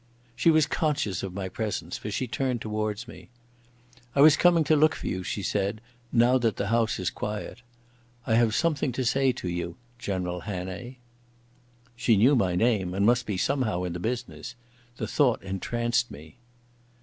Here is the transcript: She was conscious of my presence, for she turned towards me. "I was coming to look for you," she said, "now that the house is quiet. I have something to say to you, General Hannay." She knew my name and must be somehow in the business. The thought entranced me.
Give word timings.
She 0.35 0.49
was 0.49 0.65
conscious 0.65 1.21
of 1.21 1.31
my 1.31 1.47
presence, 1.47 1.95
for 1.95 2.09
she 2.09 2.25
turned 2.27 2.59
towards 2.59 3.07
me. 3.07 3.29
"I 4.15 4.21
was 4.21 4.35
coming 4.35 4.63
to 4.63 4.75
look 4.75 4.95
for 4.95 5.05
you," 5.05 5.21
she 5.21 5.43
said, 5.43 5.79
"now 6.11 6.39
that 6.39 6.55
the 6.55 6.69
house 6.69 6.97
is 6.97 7.11
quiet. 7.11 7.61
I 8.25 8.33
have 8.33 8.55
something 8.55 8.91
to 8.93 9.05
say 9.05 9.31
to 9.33 9.47
you, 9.47 9.77
General 9.99 10.39
Hannay." 10.39 10.95
She 11.95 12.17
knew 12.17 12.35
my 12.35 12.55
name 12.55 12.95
and 12.95 13.05
must 13.05 13.27
be 13.27 13.37
somehow 13.37 13.83
in 13.83 13.93
the 13.93 13.99
business. 13.99 14.55
The 14.97 15.05
thought 15.07 15.43
entranced 15.43 16.09
me. 16.09 16.37